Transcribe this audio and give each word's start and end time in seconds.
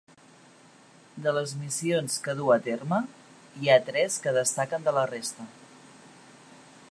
De 1.25 1.33
les 1.37 1.51
missions 1.65 2.15
que 2.27 2.35
duu 2.39 2.49
a 2.55 2.59
terme, 2.69 3.01
hi 3.61 3.71
ha 3.75 3.79
tres 3.91 4.17
que 4.25 4.35
destaquen 4.41 4.87
de 4.89 4.99
la 4.99 5.07
resta. 5.15 5.49